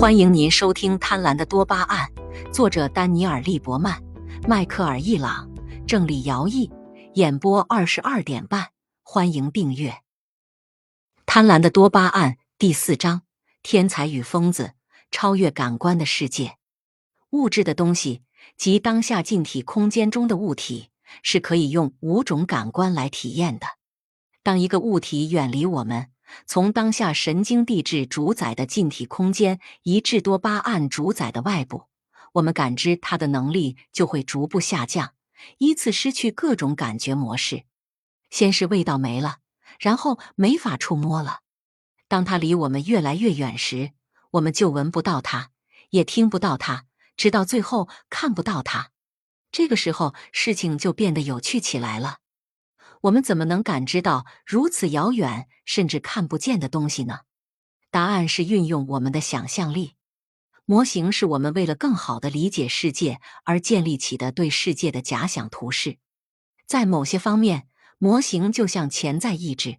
[0.00, 2.08] 欢迎您收听《贪婪的多巴胺》，
[2.50, 4.02] 作者丹尼尔·利伯曼、
[4.48, 5.46] 迈克尔·易朗，
[5.86, 6.70] 郑理尧译，
[7.16, 8.68] 演播二十二点半。
[9.02, 9.90] 欢迎订阅
[11.26, 13.20] 《贪婪的多巴胺》第四章：
[13.62, 14.72] 天才与疯子，
[15.10, 16.56] 超越感官的世界。
[17.32, 18.22] 物质的东西
[18.56, 20.88] 及当下静体空间中的物体
[21.22, 23.66] 是可以用五种感官来体验的。
[24.42, 26.06] 当一个物体远离我们，
[26.46, 31.84] 从当下神经递质主宰的近体空间移至多巴胺主宰的外部，
[32.34, 35.14] 我们感知它的能力就会逐步下降，
[35.58, 37.64] 依次失去各种感觉模式。
[38.30, 39.38] 先是味道没了，
[39.78, 41.40] 然后没法触摸了。
[42.06, 43.92] 当它离我们越来越远时，
[44.32, 45.50] 我们就闻不到它，
[45.90, 48.90] 也听不到它，直到最后看不到它。
[49.50, 52.18] 这个时候，事情就变得有趣起来了。
[53.02, 57.20] 我们怎么能感知到如此遥远甚至看不见的东西呢？
[57.90, 59.94] 答案是运用我们的想象力。
[60.66, 65.98] 模型是我们为了更好的理解世界而建立起的对世界的假想图式。
[66.66, 67.66] 在某些方面，
[67.98, 69.78] 模型就像潜在意志。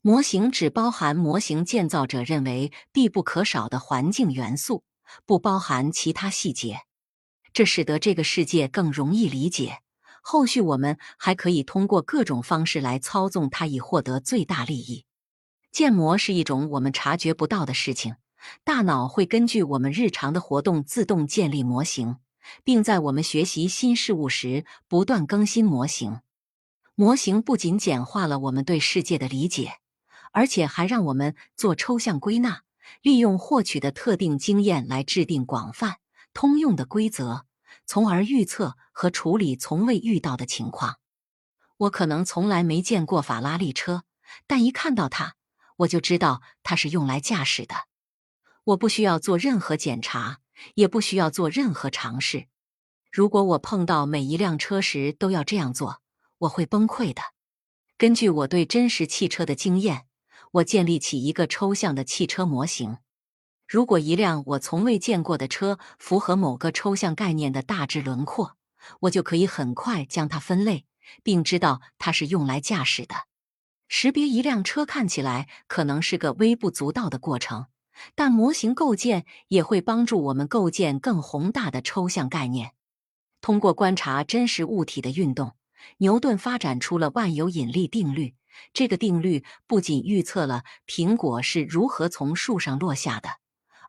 [0.00, 4.84] 模型只包含模型建造者认为必不可少的环境元素，
[5.26, 6.78] 不包含其他细节。
[7.52, 9.80] 这使得这个世界更容易理解。
[10.26, 15.04] 后续我们还可以通过各种方式来操纵它，以获得最大利益。
[15.70, 18.16] 建模是一种我们察觉不到的事情。
[18.64, 22.16] 大脑会根据我们日常的活动自动建立模型，
[22.64, 26.20] 并在我们学习新事物时不断更新模型。
[26.94, 29.74] 模型不仅简化了我们对世界的理解，
[30.32, 32.62] 而且还让我们做抽象归纳，
[33.02, 35.96] 利用获取的特定经验来制定广泛
[36.32, 37.44] 通用的规则。
[37.86, 40.98] 从而预测和处理从未遇到的情况。
[41.76, 44.04] 我可能从来没见过法拉利车，
[44.46, 45.34] 但一看到它，
[45.78, 47.74] 我就知道它是用来驾驶的。
[48.64, 50.38] 我不需要做任何检查，
[50.76, 52.46] 也不需要做任何尝试。
[53.10, 56.00] 如果我碰到每一辆车时都要这样做，
[56.38, 57.22] 我会崩溃的。
[57.98, 60.06] 根据我对真实汽车的经验，
[60.52, 62.98] 我建立起一个抽象的汽车模型。
[63.74, 68.56] 如果一辆我从未见过的车符合某个抽象概念的大致轮廓，
[69.00, 70.84] 我就可以很快将它分类，
[71.24, 73.16] 并知道它是用来驾驶的。
[73.88, 77.66] 识别一辆车看起来可能是个微不足道的过程，
[78.14, 82.74] 但模型构建也会帮助我们构建更宏大的抽象概念。
[83.40, 85.56] 通过观察真实物体的运动，
[85.96, 88.36] 牛顿发展出了万有引力定律。
[88.72, 93.30] 这个定律不仅预测了苹果是如何从树上落下的。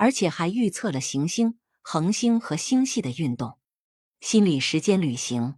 [0.00, 3.58] 而且还预测了行星、恒星和星系的运动。
[4.22, 5.56] 心理时间旅行，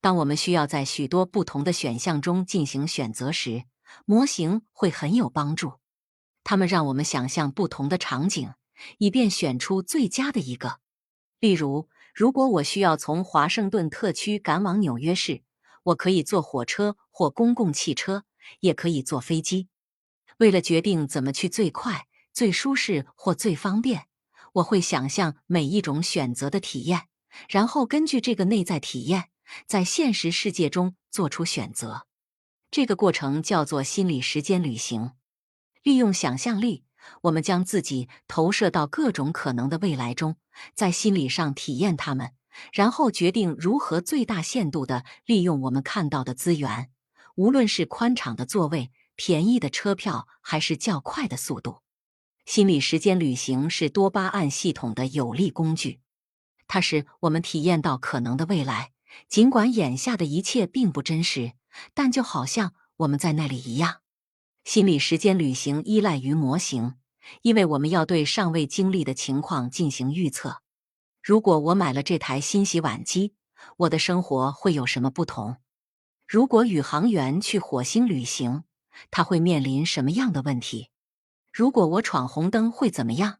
[0.00, 3.64] 当我们需要在许多不同的选项中进行选择时，
[4.04, 5.80] 模型会很有帮助。
[6.44, 8.54] 它们让我们想象不同的场景，
[8.98, 10.78] 以便选出最佳的一个。
[11.40, 15.42] 例如，如果我需要从华盛顿特区赶往纽约市，
[15.82, 18.22] 我可以坐火车或公共汽车，
[18.60, 19.66] 也可以坐飞机。
[20.36, 22.06] 为了决定怎么去最快。
[22.34, 24.06] 最舒适或最方便，
[24.54, 27.06] 我会想象每一种选择的体验，
[27.48, 29.30] 然后根据这个内在体验，
[29.66, 32.08] 在现实世界中做出选择。
[32.72, 35.12] 这个过程叫做心理时间旅行。
[35.84, 36.84] 利用想象力，
[37.22, 40.36] 我们将自己投射到各种可能的未来中，
[40.74, 42.32] 在心理上体验它们，
[42.72, 46.90] 然后决定如何最大限度的利用我们看到的资源，
[47.36, 51.83] 无论是宽敞的座位、便宜的车票，还是较快的速度。
[52.44, 56.00] 心理时间旅行是多巴胺系统的有力工具，
[56.66, 58.92] 它使我们体验到可能的未来。
[59.28, 61.52] 尽管眼下的一切并不真实，
[61.94, 64.00] 但就好像我们在那里一样。
[64.64, 66.96] 心理时间旅行依赖于模型，
[67.42, 70.62] 因为我们要对尚未经历的情况进行预测。
[71.22, 73.34] 如果我买了这台新洗碗机，
[73.78, 75.56] 我的生活会有什么不同？
[76.26, 78.64] 如果宇航员去火星旅行，
[79.10, 80.88] 他会面临什么样的问题？
[81.54, 83.38] 如果我闯红灯会怎么样？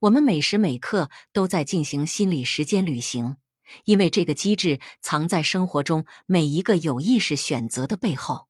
[0.00, 3.38] 我们每时每刻都在进行心理时间旅行，
[3.86, 8.48] 因为这个机制藏在生活中每一个有意识选择的背后。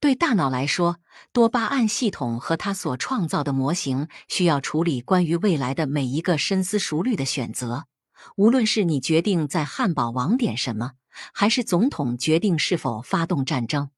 [0.00, 0.96] 对大脑来说，
[1.32, 7.86] 多巴胺系统和它所创造的模型需要处理关于未来的每一个深思熟虑的选择。
[8.34, 10.94] 无论是你决定在汉堡王点什么，
[11.32, 13.90] 还是总统决定是否发动战争。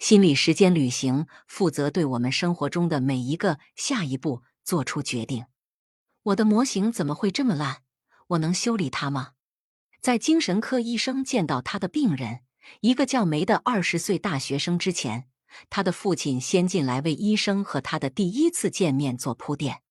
[0.00, 5.44] 心理时间旅行负责对我们生活中的每一个下一步做出决定。
[6.22, 7.82] 我的模型怎么会这么烂？
[8.28, 9.32] 我能修理它吗？
[10.00, 12.40] 在精神科医生见到他的病人，
[12.80, 15.28] 一个叫梅的二十岁大学生之前，
[15.68, 19.82] 他的父亲先进来为医生和他的第一次见面做铺垫。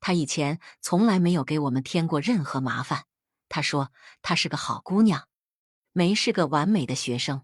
[0.00, 3.04] 他以前从来没有给我们添过任何麻烦。
[3.48, 5.26] 他说她是个好姑娘，
[5.92, 7.40] 梅是个完美的学生。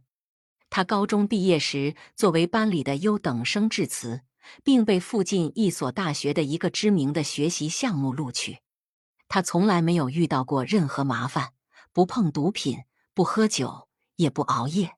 [0.75, 4.23] 他高中毕业时作为班里的优等生致辞，
[4.65, 8.61] 并被附近一所大学的一个知名的学习项目录取。
[9.29, 11.51] 他从来没有遇到过任何麻烦，
[11.93, 13.87] 不碰毒品，不喝酒，
[14.17, 14.93] 也不熬夜。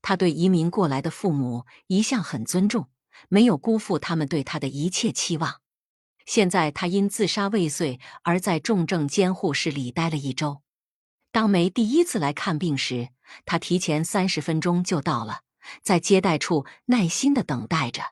[0.00, 2.88] 他对移民过来的父母一向很尊重，
[3.28, 5.60] 没有辜负他们对他的一切期望。
[6.24, 10.62] 现在他因自杀未遂而在重症监护室里待了一周。
[11.32, 13.10] 当梅第一次来看病时，
[13.44, 15.42] 他提前三十分钟就到了，
[15.82, 18.02] 在接待处耐心的等待着。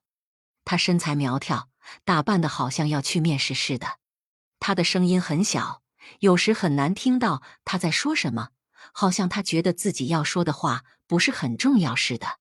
[0.64, 1.68] 他身材苗条，
[2.04, 3.98] 打扮的好像要去面试似的。
[4.60, 5.82] 他的声音很小，
[6.20, 8.50] 有时很难听到他在说什么，
[8.92, 12.38] 好像他觉得自己要说的话不是很重要似的。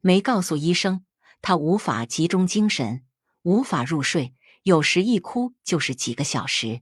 [0.00, 1.04] 没告诉医生，
[1.42, 3.04] 他无法集中精神，
[3.42, 4.34] 无法入睡。
[4.62, 6.80] 有时一哭就是几个小时，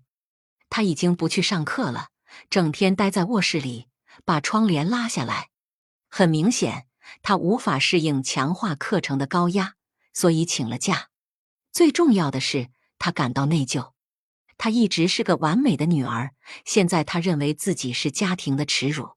[0.71, 2.09] 他已经不去上课了，
[2.49, 3.88] 整天待在卧室里，
[4.25, 5.51] 把窗帘拉下来。
[6.09, 6.87] 很明显，
[7.23, 9.75] 他无法适应强化课程的高压，
[10.13, 11.09] 所以请了假。
[11.73, 12.69] 最重要的是，
[12.99, 13.93] 他感到内疚。
[14.57, 16.33] 她一直是个完美的女儿，
[16.65, 19.11] 现在她认为自己是家庭的耻辱。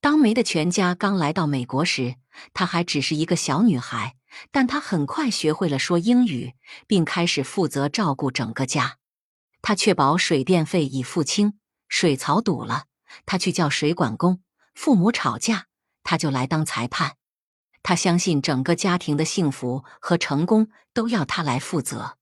[0.00, 2.16] 当梅的全家刚来到美国时，
[2.52, 4.16] 她还只是一个小女孩。
[4.50, 6.54] 但她很快学会了说英语，
[6.88, 8.98] 并开始负责照顾整个家。
[9.62, 11.58] 他确保水电费已付清，
[11.88, 12.86] 水槽堵了，
[13.26, 14.36] 他去叫水管工；
[14.74, 15.66] 父母吵架，
[16.02, 17.16] 他就来当裁判。
[17.82, 22.16] 他相信整个家庭的幸福和成功都要他来负责。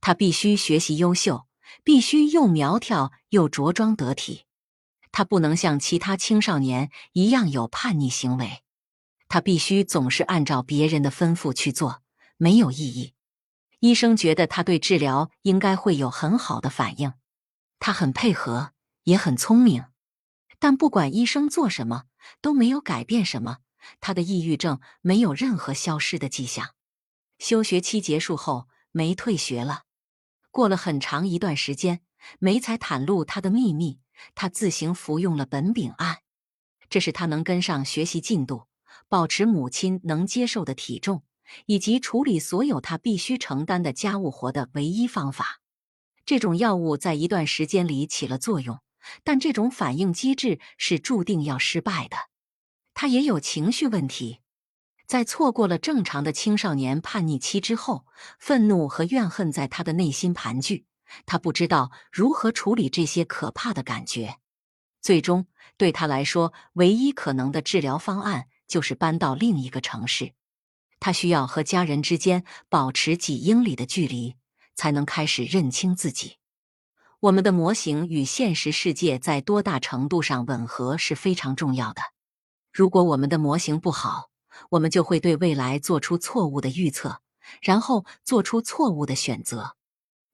[0.00, 1.46] 他必须学习优秀，
[1.82, 4.44] 必须又苗条又着装得体。
[5.10, 8.62] 他不能像其他青少年一样有叛逆行为。
[9.28, 12.02] 他必须总是按照别人的吩咐去做，
[12.36, 13.14] 没有意义。
[13.80, 17.14] 医生觉得他对治疗应该会有很好的反应。
[17.80, 18.72] 他很配合，
[19.04, 19.84] 也很聪明。
[20.62, 22.04] 但不管医生做什么，
[22.40, 23.56] 都没有改变什么。
[24.00, 26.76] 他的抑郁症没有任何消失的迹象。
[27.40, 29.82] 休学期结束后，梅退学了。
[30.52, 32.02] 过了很长一段时间，
[32.38, 33.98] 梅才袒露他的秘密：
[34.36, 36.18] 他自行服用了苯丙胺，
[36.88, 38.68] 这是他能跟上学习进度。
[39.08, 41.24] 保持母亲能接受的体重，
[41.66, 45.60] 以及处理所有他必须承担的家务活的唯一方法。
[46.24, 48.78] 这种药物在一段时间里起了作用，
[49.24, 52.16] 但这种反应机制是注定要失败的。
[52.94, 54.40] 他也有情绪问题，
[55.06, 58.06] 在错过了正常的青少年叛逆期之后，
[58.38, 60.86] 愤怒和怨恨在他的内心盘踞。
[61.26, 64.36] 他不知道如何处理这些可怕的感觉。
[65.00, 65.46] 最终，
[65.76, 68.48] 对他来说，唯一可能的治疗方案。
[68.68, 70.32] 就是搬到另一个城市，
[70.98, 74.36] 他需要和家人之间保持几英里的距离，
[74.74, 76.38] 才能开始认清自己。
[77.22, 82.02] 我们的模型与现实世界在多大程度上吻合是非常重要的。
[82.72, 84.30] 如果我们的模型不好，
[84.70, 87.20] 我们就会对未来做出错误的预测，
[87.60, 89.76] 然后做出错误的选择。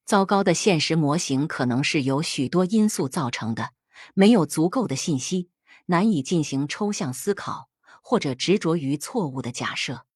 [0.07, 3.73] 糟糕的现实模型可能是由许多因素造成的：
[4.15, 5.51] 没有足够的信息，
[5.85, 7.69] 难以进行抽象思考。
[8.01, 10.07] 或者执着于错误的假设，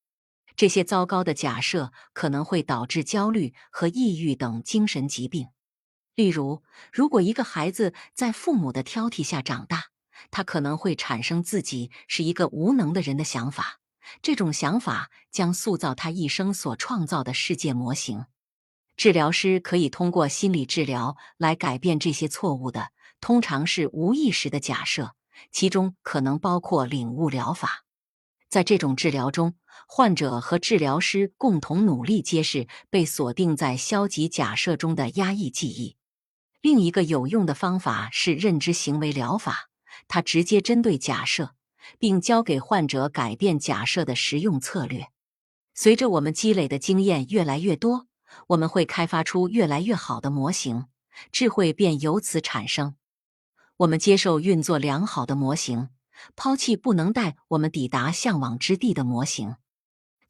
[0.56, 5.48] 这些糟糕的假设可能会导致焦虑和抑郁等精神疾病。
[6.14, 9.84] 例如，如果一个孩子在父母的挑剔下长大，
[10.30, 13.80] 他可能会产生自己是一个无能的人的想法。
[14.20, 18.26] 这种想法将塑造他一生所创造的世界模型。
[18.96, 22.90] 治疗师可以通过心理治疗来改变这些错误的，
[23.20, 25.14] 通常是无意识的假设。
[25.50, 27.84] 其中可能包括领悟疗法，
[28.50, 29.54] 在这种治疗中，
[29.88, 35.96] 患者和治疗师共同努力揭示被锁定在消极假设中的压抑记忆。
[36.62, 39.68] 另一个有用的方法是认知行为疗法，
[40.06, 41.56] 它直接针对假设，
[41.98, 45.08] 并教给患者改变假设的实用策略。
[45.74, 48.06] 随着我们积累的经验越来越多，
[48.46, 50.86] 我们会开发出越来越好的模型，
[51.32, 52.94] 智慧便由此产生。
[53.78, 55.88] 我们接受运作良好的模型，
[56.36, 59.56] 抛弃不能带我们抵达向往之地的模型。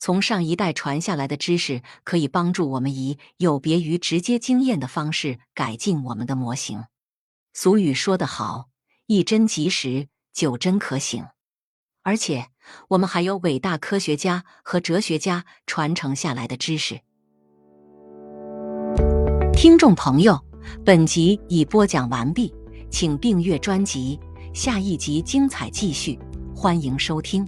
[0.04, 6.86] 从上一代传下来的知识可以帮助我们以有别于直接经验的方式改进我们的模型。
[7.52, 8.66] 俗语说得好
[9.06, 11.24] ：“一针即时，九针可醒。”
[12.02, 12.48] 而且，
[12.88, 17.00] 我们还有伟大科学家和哲学家传承下来的知识。
[19.52, 20.36] 听众朋友，
[20.84, 22.52] 本集已播讲完毕。
[22.90, 24.18] 请订阅专辑，
[24.52, 26.18] 下一集精彩继续，
[26.52, 27.46] 欢迎收听。